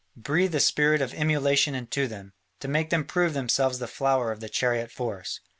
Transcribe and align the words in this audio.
Breathe 0.17 0.55
a 0.55 0.59
spirit 0.59 0.99
of 0.99 1.13
emulation 1.13 1.75
into 1.75 2.07
them, 2.07 2.33
to 2.59 2.67
make 2.67 2.89
them 2.89 3.05
prove 3.05 3.35
themselves 3.35 3.77
the 3.77 3.87
flower 3.87 4.31
of 4.31 4.39
the 4.39 4.49
chariot 4.49 4.89
force. 4.91 5.41